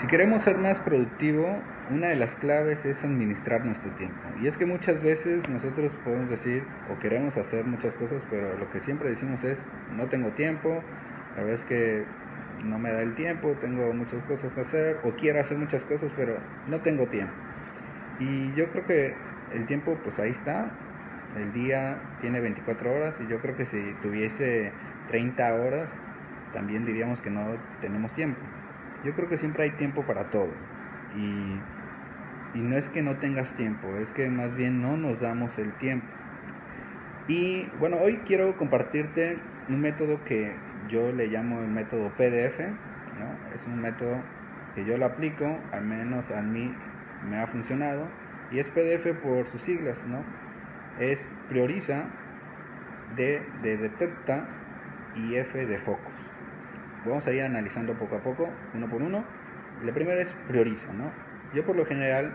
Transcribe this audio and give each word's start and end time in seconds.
Si 0.00 0.06
queremos 0.06 0.42
ser 0.42 0.58
más 0.58 0.78
productivo, 0.78 1.58
una 1.90 2.08
de 2.08 2.16
las 2.16 2.34
claves 2.34 2.84
es 2.84 3.02
administrar 3.02 3.64
nuestro 3.64 3.90
tiempo. 3.92 4.20
Y 4.38 4.46
es 4.46 4.58
que 4.58 4.66
muchas 4.66 5.02
veces 5.02 5.48
nosotros 5.48 5.90
podemos 6.04 6.28
decir 6.28 6.64
o 6.90 6.98
queremos 6.98 7.38
hacer 7.38 7.64
muchas 7.64 7.96
cosas, 7.96 8.22
pero 8.28 8.58
lo 8.58 8.70
que 8.70 8.80
siempre 8.80 9.08
decimos 9.08 9.42
es, 9.42 9.64
no 9.96 10.06
tengo 10.08 10.32
tiempo, 10.32 10.82
la 11.34 11.42
verdad 11.42 11.58
es 11.58 11.64
que 11.64 12.04
no 12.62 12.78
me 12.78 12.92
da 12.92 13.00
el 13.00 13.14
tiempo, 13.14 13.54
tengo 13.58 13.90
muchas 13.94 14.22
cosas 14.24 14.52
que 14.52 14.60
hacer, 14.60 14.98
o 15.02 15.12
quiero 15.12 15.40
hacer 15.40 15.56
muchas 15.56 15.82
cosas, 15.84 16.10
pero 16.14 16.36
no 16.68 16.78
tengo 16.82 17.06
tiempo. 17.06 17.32
Y 18.20 18.52
yo 18.52 18.70
creo 18.72 18.86
que 18.86 19.14
el 19.54 19.64
tiempo, 19.64 19.96
pues 20.04 20.18
ahí 20.18 20.32
está, 20.32 20.72
el 21.38 21.54
día 21.54 21.96
tiene 22.20 22.40
24 22.40 22.92
horas 22.92 23.18
y 23.18 23.30
yo 23.30 23.40
creo 23.40 23.56
que 23.56 23.64
si 23.64 23.94
tuviese 24.02 24.72
30 25.08 25.54
horas, 25.54 25.90
también 26.52 26.84
diríamos 26.84 27.22
que 27.22 27.30
no 27.30 27.56
tenemos 27.80 28.12
tiempo. 28.12 28.42
Yo 29.04 29.14
creo 29.14 29.28
que 29.28 29.36
siempre 29.36 29.64
hay 29.64 29.70
tiempo 29.72 30.02
para 30.06 30.30
todo. 30.30 30.52
Y, 31.16 31.60
y 32.54 32.62
no 32.62 32.76
es 32.76 32.88
que 32.88 33.02
no 33.02 33.16
tengas 33.16 33.54
tiempo, 33.54 33.96
es 33.98 34.12
que 34.12 34.28
más 34.30 34.54
bien 34.54 34.80
no 34.80 34.96
nos 34.96 35.20
damos 35.20 35.58
el 35.58 35.72
tiempo. 35.74 36.06
Y 37.28 37.66
bueno, 37.78 37.98
hoy 37.98 38.18
quiero 38.26 38.56
compartirte 38.56 39.38
un 39.68 39.80
método 39.80 40.22
que 40.24 40.54
yo 40.88 41.12
le 41.12 41.26
llamo 41.26 41.60
el 41.60 41.68
método 41.68 42.08
PDF. 42.16 42.60
¿no? 43.18 43.54
Es 43.54 43.66
un 43.66 43.80
método 43.80 44.22
que 44.74 44.84
yo 44.84 44.96
lo 44.96 45.06
aplico, 45.06 45.58
al 45.72 45.84
menos 45.84 46.30
a 46.30 46.40
mí 46.42 46.70
me 47.28 47.38
ha 47.38 47.46
funcionado. 47.46 48.06
Y 48.52 48.60
es 48.60 48.68
PDF 48.70 49.12
por 49.22 49.46
sus 49.48 49.60
siglas, 49.60 50.06
¿no? 50.06 50.22
Es 51.00 51.28
prioriza, 51.48 52.04
D 53.16 53.42
de 53.62 53.76
detecta 53.76 54.46
y 55.16 55.34
F 55.34 55.66
de 55.66 55.78
focus. 55.78 56.35
Vamos 57.06 57.26
a 57.26 57.32
ir 57.32 57.42
analizando 57.42 57.94
poco 57.94 58.16
a 58.16 58.22
poco, 58.22 58.48
uno 58.74 58.88
por 58.88 59.02
uno. 59.02 59.24
La 59.84 59.92
primera 59.92 60.20
es 60.20 60.34
prioriza, 60.48 60.92
¿no? 60.92 61.12
Yo 61.54 61.64
por 61.64 61.76
lo 61.76 61.86
general 61.86 62.34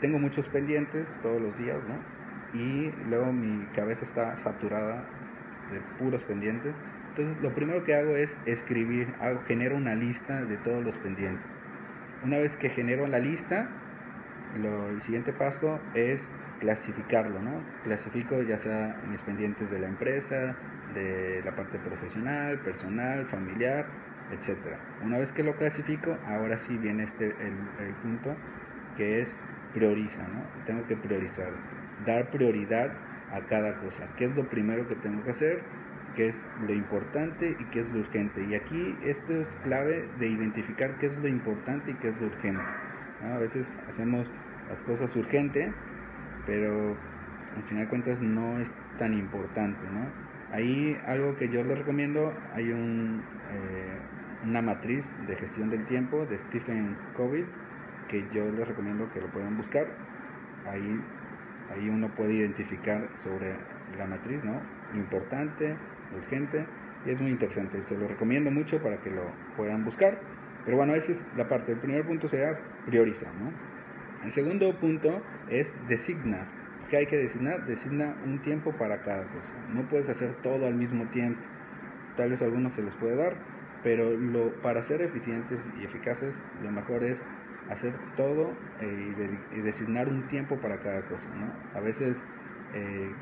tengo 0.00 0.18
muchos 0.18 0.48
pendientes 0.48 1.14
todos 1.22 1.40
los 1.40 1.58
días, 1.58 1.78
¿no? 1.88 2.58
Y 2.58 2.90
luego 3.08 3.32
mi 3.32 3.66
cabeza 3.74 4.04
está 4.04 4.36
saturada 4.38 5.04
de 5.72 5.80
puros 5.98 6.22
pendientes. 6.24 6.74
Entonces 7.10 7.36
lo 7.42 7.54
primero 7.54 7.84
que 7.84 7.94
hago 7.94 8.16
es 8.16 8.38
escribir, 8.46 9.12
hago, 9.20 9.42
genero 9.46 9.76
una 9.76 9.94
lista 9.94 10.42
de 10.44 10.56
todos 10.58 10.84
los 10.84 10.96
pendientes. 10.98 11.52
Una 12.24 12.38
vez 12.38 12.56
que 12.56 12.70
genero 12.70 13.06
la 13.06 13.18
lista, 13.18 13.68
lo, 14.60 14.88
el 14.88 15.02
siguiente 15.02 15.32
paso 15.32 15.78
es 15.94 16.30
clasificarlo, 16.60 17.40
¿no? 17.40 17.62
Clasifico 17.84 18.42
ya 18.42 18.58
sea 18.58 19.00
mis 19.08 19.22
pendientes 19.22 19.70
de 19.70 19.78
la 19.78 19.88
empresa, 19.88 20.56
de 20.94 21.42
la 21.44 21.54
parte 21.54 21.78
profesional, 21.78 22.58
personal, 22.60 23.26
familiar, 23.26 23.86
etc. 24.32 24.76
Una 25.02 25.18
vez 25.18 25.32
que 25.32 25.42
lo 25.42 25.56
clasifico, 25.56 26.16
ahora 26.26 26.58
sí 26.58 26.76
viene 26.76 27.04
este 27.04 27.26
el, 27.26 27.94
punto 28.02 28.34
que 28.96 29.20
es 29.20 29.36
prioriza, 29.74 30.26
¿no? 30.28 30.42
Tengo 30.66 30.86
que 30.86 30.96
priorizar, 30.96 31.52
dar 32.04 32.30
prioridad 32.30 32.92
a 33.32 33.40
cada 33.42 33.78
cosa. 33.80 34.08
¿Qué 34.16 34.24
es 34.24 34.34
lo 34.34 34.48
primero 34.48 34.88
que 34.88 34.96
tengo 34.96 35.22
que 35.24 35.30
hacer? 35.30 35.62
¿Qué 36.16 36.28
es 36.28 36.44
lo 36.66 36.72
importante 36.72 37.56
y 37.58 37.64
qué 37.66 37.80
es 37.80 37.88
lo 37.90 38.00
urgente? 38.00 38.44
Y 38.44 38.54
aquí 38.54 38.96
esto 39.02 39.40
es 39.40 39.56
clave 39.62 40.08
de 40.18 40.28
identificar 40.28 40.98
qué 40.98 41.06
es 41.06 41.18
lo 41.18 41.28
importante 41.28 41.92
y 41.92 41.94
qué 41.94 42.08
es 42.08 42.20
lo 42.20 42.26
urgente. 42.26 42.64
A 43.22 43.38
veces 43.38 43.72
hacemos 43.88 44.32
las 44.68 44.82
cosas 44.82 45.14
urgentes, 45.16 45.72
pero 46.48 46.96
al 47.56 47.62
final 47.64 47.84
de 47.84 47.88
cuentas 47.90 48.22
no 48.22 48.58
es 48.58 48.72
tan 48.96 49.12
importante, 49.12 49.78
¿no? 49.92 50.10
Ahí 50.50 50.96
algo 51.06 51.36
que 51.36 51.50
yo 51.50 51.62
les 51.62 51.76
recomiendo, 51.76 52.32
hay 52.54 52.70
eh, 52.70 52.74
una 54.44 54.62
matriz 54.62 55.14
de 55.26 55.36
gestión 55.36 55.68
del 55.68 55.84
tiempo 55.84 56.24
de 56.24 56.38
Stephen 56.38 56.96
Covey 57.14 57.44
que 58.08 58.24
yo 58.32 58.50
les 58.50 58.66
recomiendo 58.66 59.10
que 59.12 59.20
lo 59.20 59.30
puedan 59.30 59.58
buscar. 59.58 59.86
Ahí, 60.66 60.98
ahí 61.70 61.90
uno 61.90 62.08
puede 62.14 62.32
identificar 62.32 63.10
sobre 63.16 63.54
la 63.98 64.06
matriz, 64.06 64.42
¿no? 64.42 64.58
Importante, 64.94 65.76
urgente, 66.16 66.64
y 67.04 67.10
es 67.10 67.20
muy 67.20 67.30
interesante. 67.30 67.82
Se 67.82 67.98
lo 67.98 68.08
recomiendo 68.08 68.50
mucho 68.50 68.82
para 68.82 68.96
que 69.02 69.10
lo 69.10 69.22
puedan 69.54 69.84
buscar. 69.84 70.18
Pero 70.64 70.78
bueno, 70.78 70.94
esa 70.94 71.12
es 71.12 71.26
la 71.36 71.46
parte. 71.46 71.72
El 71.72 71.78
primer 71.78 72.06
punto 72.06 72.26
sería 72.26 72.58
priorizar, 72.86 73.34
¿no? 73.34 73.77
El 74.24 74.32
segundo 74.32 74.74
punto 74.78 75.22
es 75.48 75.74
designar 75.88 76.58
¿Qué 76.88 76.96
hay 76.96 77.06
que 77.06 77.18
designar? 77.18 77.66
Designa 77.66 78.16
un 78.24 78.38
tiempo 78.40 78.72
para 78.72 79.02
cada 79.02 79.24
cosa. 79.24 79.52
No 79.74 79.86
puedes 79.88 80.08
hacer 80.08 80.32
todo 80.42 80.66
al 80.66 80.74
mismo 80.74 81.04
tiempo. 81.08 81.40
Tal 82.16 82.30
vez 82.30 82.40
a 82.40 82.46
algunos 82.46 82.72
se 82.72 82.82
les 82.82 82.96
puede 82.96 83.14
dar, 83.14 83.36
pero 83.82 84.10
lo, 84.16 84.54
para 84.62 84.80
ser 84.80 85.02
eficientes 85.02 85.60
y 85.78 85.84
eficaces, 85.84 86.42
lo 86.62 86.70
mejor 86.70 87.04
es 87.04 87.22
hacer 87.68 87.92
todo 88.16 88.54
eh, 88.80 89.36
y, 89.52 89.60
designar 89.60 90.08
un 90.08 90.28
tiempo 90.28 90.56
para 90.56 90.80
cada 90.80 91.02
cosa. 91.02 91.28
A 91.74 91.80
veces, 91.80 92.22
eh, 92.72 93.12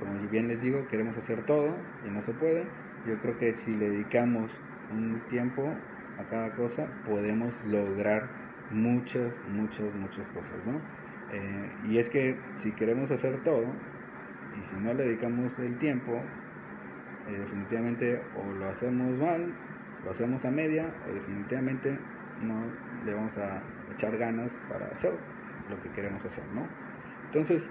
como 0.00 0.18
bien 0.28 0.48
les 0.48 0.60
digo, 0.60 0.88
queremos 0.88 1.16
hacer 1.16 1.46
todo 1.46 1.76
y 2.04 2.10
no 2.10 2.22
se 2.22 2.32
puede. 2.32 2.66
Yo 3.06 3.20
creo 3.20 3.38
que 3.38 3.54
si 3.54 3.72
le 3.72 3.88
dedicamos 3.88 4.50
un 4.90 5.20
tiempo 5.30 5.72
a 6.18 6.24
cada 6.28 6.56
cosa, 6.56 6.88
podemos 7.06 7.54
lograr 7.64 8.28
muchas, 8.72 9.40
muchas, 9.48 9.94
muchas 9.94 10.28
cosas. 10.30 10.56
¿no? 10.66 10.80
Eh, 11.32 11.70
y 11.88 11.98
es 11.98 12.08
que 12.08 12.38
si 12.58 12.72
queremos 12.72 13.10
hacer 13.10 13.42
todo 13.42 13.66
y 14.58 14.64
si 14.64 14.76
no 14.76 14.92
le 14.94 15.04
dedicamos 15.04 15.58
el 15.58 15.78
tiempo, 15.78 16.20
eh, 17.28 17.38
definitivamente 17.38 18.20
o 18.36 18.52
lo 18.52 18.68
hacemos 18.68 19.18
mal, 19.18 19.54
lo 20.04 20.10
hacemos 20.10 20.44
a 20.44 20.50
media 20.50 20.92
o 21.08 21.14
definitivamente 21.14 21.98
no 22.42 22.64
le 23.04 23.14
vamos 23.14 23.38
a 23.38 23.62
echar 23.94 24.16
ganas 24.18 24.58
para 24.68 24.86
hacer 24.86 25.12
lo 25.70 25.80
que 25.82 25.90
queremos 25.90 26.24
hacer, 26.24 26.44
¿no? 26.54 26.66
Entonces, 27.26 27.70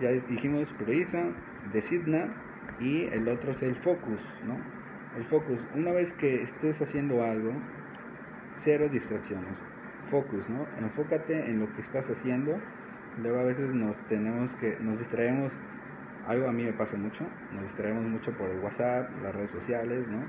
ya 0.00 0.10
dijimos 0.10 0.72
prioriza, 0.72 1.32
designa 1.72 2.32
y 2.78 3.04
el 3.04 3.28
otro 3.28 3.50
es 3.50 3.62
el 3.62 3.74
focus, 3.74 4.28
¿no? 4.46 4.56
El 5.16 5.24
focus, 5.24 5.66
una 5.74 5.92
vez 5.92 6.12
que 6.12 6.42
estés 6.42 6.80
haciendo 6.80 7.22
algo, 7.24 7.52
cero 8.54 8.88
distracciones. 8.88 9.62
Focus, 10.10 10.50
¿no? 10.50 10.66
Enfócate 10.78 11.50
en 11.50 11.60
lo 11.60 11.72
que 11.74 11.80
estás 11.80 12.10
haciendo 12.10 12.58
Luego 13.22 13.40
a 13.40 13.42
veces 13.42 13.68
nos 13.74 13.98
tenemos 14.02 14.54
que, 14.56 14.76
nos 14.80 14.98
distraemos, 14.98 15.52
algo 16.26 16.48
a 16.48 16.52
mí 16.52 16.64
me 16.64 16.72
pasa 16.72 16.96
mucho, 16.96 17.24
nos 17.52 17.62
distraemos 17.64 18.04
mucho 18.04 18.32
por 18.32 18.48
el 18.50 18.58
WhatsApp, 18.58 19.10
las 19.22 19.34
redes 19.34 19.50
sociales, 19.50 20.06
¿no? 20.08 20.22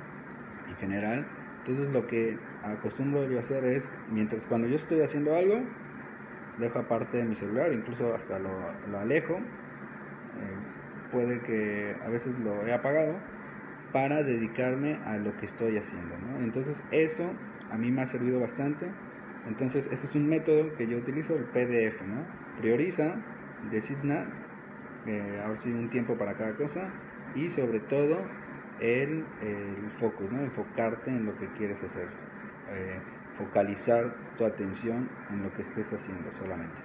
En 0.70 0.76
general. 0.78 1.26
Entonces 1.60 1.94
lo 1.94 2.08
que 2.08 2.38
acostumbro 2.64 3.30
yo 3.30 3.40
hacer 3.40 3.64
es, 3.66 3.90
mientras 4.12 4.48
cuando 4.48 4.68
yo 4.68 4.76
estoy 4.76 5.02
haciendo 5.02 5.36
algo, 5.36 5.62
dejo 6.58 6.80
aparte 6.80 7.18
de 7.18 7.24
mi 7.24 7.36
celular, 7.36 7.72
incluso 7.72 8.14
hasta 8.16 8.40
lo, 8.40 8.50
lo 8.90 9.00
alejo. 9.00 9.36
Eh, 9.36 9.42
puede 11.12 11.40
que 11.42 11.96
a 12.04 12.10
veces 12.10 12.34
lo 12.40 12.66
he 12.66 12.74
apagado 12.74 13.16
para 13.94 14.24
dedicarme 14.24 15.00
a 15.06 15.18
lo 15.18 15.38
que 15.38 15.46
estoy 15.46 15.78
haciendo. 15.78 16.16
Entonces 16.40 16.82
eso 16.92 17.32
a 17.70 17.78
mí 17.78 17.92
me 17.92 18.02
ha 18.02 18.06
servido 18.08 18.40
bastante. 18.40 18.88
Entonces, 19.46 19.88
ese 19.92 20.06
es 20.08 20.16
un 20.16 20.28
método 20.28 20.76
que 20.78 20.88
yo 20.88 20.98
utilizo, 20.98 21.36
el 21.36 21.46
PDF, 21.46 22.02
prioriza, 22.58 23.16
designa, 23.70 24.26
eh, 25.08 25.40
ahora 25.44 25.56
sí 25.58 25.70
un 25.70 25.90
tiempo 25.90 26.18
para 26.18 26.34
cada 26.36 26.56
cosa 26.56 26.92
y 27.34 27.50
sobre 27.50 27.80
todo 27.80 28.18
el, 28.80 29.26
el 29.42 29.90
focus, 29.92 30.32
¿no? 30.32 30.42
enfocarte 30.44 31.10
en 31.10 31.26
lo 31.26 31.38
que 31.38 31.48
quieres 31.58 31.84
hacer, 31.84 32.08
eh, 32.72 33.00
focalizar 33.38 34.04
tu 34.38 34.46
atención 34.46 35.08
en 35.30 35.44
lo 35.44 35.54
que 35.54 35.62
estés 35.62 35.92
haciendo 35.94 36.32
solamente. 36.32 36.82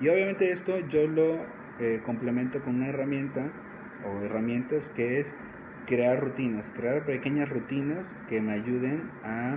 Y 0.00 0.08
obviamente 0.08 0.52
esto 0.52 0.78
yo 0.88 1.06
lo 1.06 1.46
eh, 1.78 2.00
complemento 2.04 2.60
con 2.62 2.76
una 2.76 2.88
herramienta 2.88 3.50
o 4.04 4.22
herramientas 4.22 4.90
que 4.90 5.20
es 5.20 5.32
crear 5.86 6.20
rutinas, 6.20 6.70
crear 6.74 7.04
pequeñas 7.04 7.48
rutinas 7.48 8.14
que 8.28 8.40
me 8.40 8.52
ayuden 8.52 9.02
a 9.24 9.56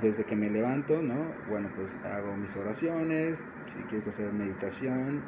desde 0.00 0.24
que 0.24 0.36
me 0.36 0.50
levanto, 0.50 1.02
¿no? 1.02 1.32
Bueno, 1.48 1.68
pues 1.76 1.90
hago 2.04 2.36
mis 2.36 2.54
oraciones, 2.56 3.38
si 3.74 3.82
quieres 3.84 4.08
hacer 4.08 4.32
meditación, 4.32 5.22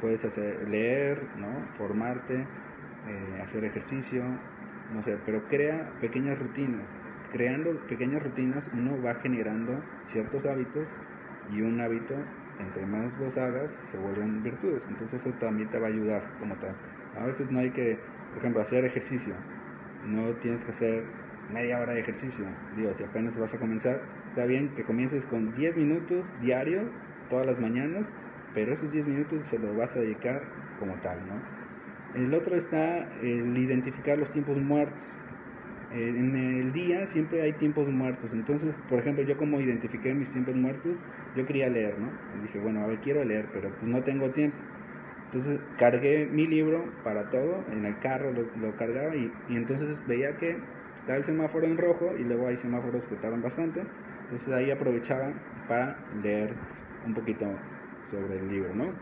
puedes 0.00 0.24
hacer 0.24 0.68
leer, 0.68 1.22
¿no? 1.36 1.48
Formarte, 1.76 2.46
eh, 3.06 3.40
hacer 3.42 3.64
ejercicio, 3.64 4.24
no 4.92 5.02
sé, 5.02 5.18
pero 5.24 5.46
crea 5.48 5.90
pequeñas 6.00 6.38
rutinas. 6.38 6.94
Creando 7.32 7.78
pequeñas 7.86 8.22
rutinas 8.22 8.68
uno 8.74 9.00
va 9.02 9.14
generando 9.14 9.80
ciertos 10.04 10.46
hábitos 10.46 10.88
y 11.52 11.62
un 11.62 11.80
hábito, 11.80 12.14
entre 12.58 12.84
más 12.86 13.18
los 13.18 13.36
hagas, 13.38 13.70
se 13.70 13.96
vuelven 13.98 14.42
virtudes. 14.42 14.86
Entonces 14.88 15.20
eso 15.20 15.32
también 15.38 15.70
te 15.70 15.78
va 15.78 15.86
a 15.86 15.90
ayudar 15.90 16.22
como 16.38 16.56
tal. 16.56 16.74
A 17.18 17.24
veces 17.24 17.50
no 17.50 17.60
hay 17.60 17.70
que, 17.70 17.98
por 18.30 18.38
ejemplo, 18.38 18.62
hacer 18.62 18.84
ejercicio. 18.84 19.34
No 20.06 20.32
tienes 20.36 20.64
que 20.64 20.70
hacer 20.70 21.04
media 21.52 21.78
hora 21.80 21.94
de 21.94 22.00
ejercicio. 22.00 22.46
Digo, 22.76 22.92
si 22.94 23.02
apenas 23.04 23.36
vas 23.36 23.54
a 23.54 23.58
comenzar, 23.58 24.00
está 24.24 24.46
bien 24.46 24.74
que 24.74 24.84
comiences 24.84 25.24
con 25.26 25.54
10 25.54 25.76
minutos 25.76 26.24
diario, 26.40 26.90
todas 27.28 27.46
las 27.46 27.60
mañanas, 27.60 28.12
pero 28.54 28.72
esos 28.72 28.90
10 28.90 29.06
minutos 29.06 29.44
se 29.44 29.58
los 29.58 29.76
vas 29.76 29.96
a 29.96 30.00
dedicar 30.00 30.42
como 30.78 31.00
tal, 31.00 31.26
¿no? 31.26 31.34
El 32.14 32.34
otro 32.34 32.56
está 32.56 33.08
el 33.20 33.56
identificar 33.56 34.18
los 34.18 34.30
tiempos 34.30 34.58
muertos. 34.58 35.04
eh, 35.90 36.08
en 36.16 36.36
el 36.36 36.72
día 36.72 37.06
siempre 37.06 37.42
hay 37.42 37.54
tiempos 37.54 37.88
muertos. 37.88 38.32
Entonces, 38.32 38.78
por 38.88 39.00
ejemplo, 39.00 39.24
yo 39.24 39.36
como 39.36 39.60
identifiqué 39.60 40.14
mis 40.14 40.30
tiempos 40.32 40.54
muertos, 40.54 40.98
yo 41.34 41.46
quería 41.46 41.68
leer, 41.68 41.98
¿no? 41.98 42.12
Y 42.34 42.40
dije, 42.40 42.58
bueno, 42.58 42.82
a 42.82 42.86
ver, 42.86 43.00
quiero 43.00 43.24
leer, 43.24 43.50
pero 43.52 43.70
pues 43.78 43.90
no 43.90 44.02
tengo 44.04 44.30
tiempo. 44.30 44.58
Entonces 45.26 45.60
cargué 45.76 46.26
mi 46.26 46.46
libro 46.46 46.92
para 47.04 47.30
todo, 47.30 47.64
en 47.70 47.84
el 47.86 47.98
carro 48.00 48.32
lo, 48.32 48.76
cargaba 48.76 49.14
y, 49.16 49.32
y, 49.48 49.56
entonces 49.56 49.98
veía 50.06 50.36
que 50.38 50.79
estaba 50.94 51.18
el 51.18 51.24
semáforo 51.24 51.66
en 51.66 51.78
rojo 51.78 52.16
y 52.16 52.24
luego 52.24 52.46
hay 52.48 52.56
semáforos 52.56 53.06
que 53.06 53.16
tardan 53.16 53.42
bastante. 53.42 53.86
Entonces 54.22 54.52
ahí 54.54 54.70
aprovechaba 54.70 55.34
para 55.66 56.08
leer 56.12 56.56
un 57.02 57.14
poquito 57.14 57.60
sobre 58.02 58.38
el 58.38 58.48
libro, 58.48 58.74
¿no? 58.74 59.00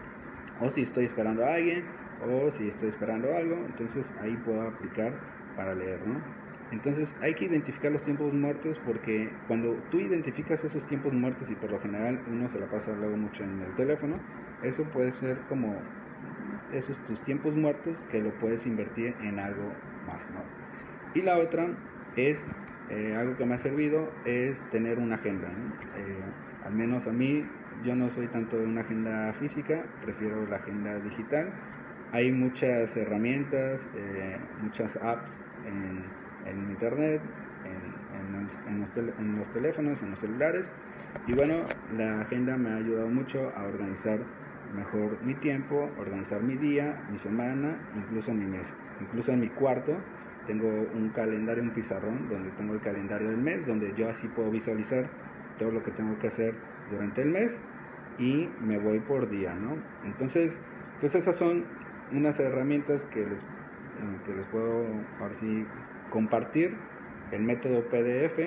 O 0.58 0.70
si 0.70 0.82
estoy 0.82 1.04
esperando 1.04 1.44
a 1.44 1.54
alguien, 1.54 1.86
o 2.18 2.50
si 2.50 2.68
estoy 2.68 2.88
esperando 2.88 3.34
algo, 3.34 3.64
entonces 3.66 4.12
ahí 4.18 4.36
puedo 4.36 4.62
aplicar 4.62 5.20
para 5.54 5.74
leer, 5.74 6.06
¿no? 6.06 6.24
Entonces 6.70 7.14
hay 7.20 7.34
que 7.34 7.46
identificar 7.46 7.90
los 7.90 8.04
tiempos 8.04 8.32
muertos 8.34 8.78
porque 8.78 9.42
cuando 9.46 9.88
tú 9.90 10.00
identificas 10.00 10.64
esos 10.64 10.86
tiempos 10.86 11.12
muertos 11.14 11.50
y 11.50 11.56
por 11.56 11.70
lo 11.70 11.80
general 11.80 12.24
uno 12.26 12.48
se 12.48 12.58
la 12.58 12.68
pasa 12.68 12.94
luego 12.94 13.16
mucho 13.16 13.44
en 13.44 13.62
el 13.62 13.74
teléfono, 13.74 14.22
eso 14.60 14.90
puede 14.90 15.12
ser 15.12 15.46
como 15.46 15.88
esos 16.68 17.04
tus 17.04 17.22
tiempos 17.22 17.56
muertos 17.56 18.06
que 18.06 18.20
lo 18.20 18.38
puedes 18.38 18.66
invertir 18.66 19.16
en 19.20 19.38
algo 19.38 19.80
más, 20.02 20.30
¿no? 20.30 20.44
Y 21.14 21.22
la 21.22 21.38
otra 21.38 21.68
es 22.16 22.48
eh, 22.90 23.14
algo 23.14 23.36
que 23.36 23.44
me 23.44 23.54
ha 23.54 23.58
servido 23.58 24.10
es 24.24 24.58
tener 24.70 24.98
una 24.98 25.16
agenda, 25.16 25.48
eh, 25.96 26.22
al 26.64 26.72
menos 26.72 27.06
a 27.06 27.12
mí 27.12 27.44
yo 27.84 27.94
no 27.94 28.10
soy 28.10 28.26
tanto 28.28 28.58
de 28.58 28.64
una 28.64 28.80
agenda 28.80 29.32
física, 29.34 29.84
prefiero 30.02 30.46
la 30.46 30.56
agenda 30.56 30.98
digital. 31.00 31.52
Hay 32.12 32.32
muchas 32.32 32.96
herramientas, 32.96 33.88
eh, 33.94 34.38
muchas 34.62 34.96
apps 34.96 35.40
en 35.66 36.02
en 36.48 36.70
internet, 36.70 37.20
en, 37.64 38.80
los 38.80 39.12
en, 39.18 39.38
los 39.38 39.48
teléfonos, 39.50 40.02
en 40.02 40.10
los 40.10 40.18
celulares. 40.18 40.66
Y 41.26 41.32
bueno, 41.34 41.64
la 41.96 42.20
agenda 42.20 42.56
me 42.56 42.70
ha 42.70 42.76
ayudado 42.76 43.08
mucho 43.08 43.52
a 43.56 43.64
organizar 43.64 44.20
mejor 44.74 45.18
mi 45.24 45.34
tiempo, 45.34 45.90
organizar 45.98 46.42
mi 46.42 46.56
día, 46.56 47.02
mi 47.10 47.18
semana, 47.18 47.78
incluso 47.96 48.32
mi 48.32 48.46
mes. 48.46 48.72
Incluso 49.00 49.32
en 49.32 49.40
mi 49.40 49.48
cuarto 49.48 49.96
tengo 50.48 50.66
un 50.66 51.10
calendario, 51.10 51.62
un 51.62 51.70
pizarrón, 51.70 52.26
donde 52.30 52.50
tengo 52.52 52.72
el 52.72 52.80
calendario 52.80 53.28
del 53.28 53.36
mes, 53.36 53.66
donde 53.66 53.92
yo 53.94 54.08
así 54.08 54.26
puedo 54.28 54.50
visualizar 54.50 55.06
todo 55.58 55.70
lo 55.70 55.84
que 55.84 55.90
tengo 55.90 56.18
que 56.18 56.28
hacer 56.28 56.54
durante 56.90 57.20
el 57.20 57.28
mes 57.28 57.60
y 58.18 58.48
me 58.62 58.78
voy 58.78 58.98
por 58.98 59.28
día, 59.28 59.54
¿no? 59.54 59.76
Entonces, 60.04 60.58
pues 61.00 61.14
esas 61.14 61.36
son 61.36 61.64
unas 62.12 62.40
herramientas 62.40 63.04
que 63.06 63.26
les, 63.26 63.40
eh, 63.40 63.44
que 64.24 64.34
les 64.34 64.46
puedo 64.46 64.86
ahora 65.20 65.34
compartir 66.10 66.74
el 67.30 67.42
método 67.42 67.82
PDF, 67.82 68.40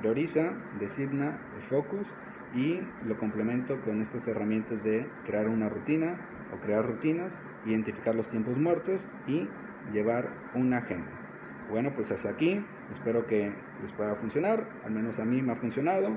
prioriza, 0.00 0.52
designa, 0.80 1.38
focus 1.68 2.08
y 2.56 2.80
lo 3.06 3.16
complemento 3.18 3.80
con 3.82 4.02
estas 4.02 4.26
herramientas 4.26 4.82
de 4.82 5.06
crear 5.24 5.46
una 5.46 5.68
rutina 5.68 6.16
o 6.52 6.60
crear 6.60 6.84
rutinas, 6.84 7.38
identificar 7.64 8.16
los 8.16 8.28
tiempos 8.28 8.58
muertos 8.58 9.06
y 9.28 9.46
llevar 9.92 10.28
una 10.54 10.78
agenda. 10.78 11.25
Bueno, 11.68 11.92
pues 11.96 12.10
hasta 12.12 12.30
aquí, 12.30 12.64
espero 12.92 13.26
que 13.26 13.52
les 13.80 13.92
pueda 13.92 14.14
funcionar, 14.16 14.68
al 14.84 14.92
menos 14.92 15.18
a 15.18 15.24
mí 15.24 15.42
me 15.42 15.52
ha 15.52 15.56
funcionado 15.56 16.16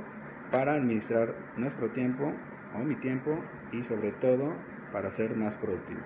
para 0.51 0.75
administrar 0.75 1.33
nuestro 1.55 1.89
tiempo 1.91 2.25
o 2.75 2.79
mi 2.79 2.95
tiempo 2.95 3.43
y 3.71 3.83
sobre 3.83 4.11
todo 4.11 4.53
para 4.91 5.09
ser 5.11 5.35
más 5.35 5.55
productivo. 5.57 6.01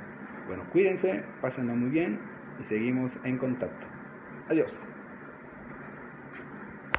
Bueno, 0.47 0.63
cuídense, 0.69 1.23
pásenlo 1.41 1.75
muy 1.75 1.89
bien 1.89 2.19
y 2.57 2.63
seguimos 2.63 3.11
en 3.23 3.37
contacto. 3.37 3.87
Adiós. 4.47 4.92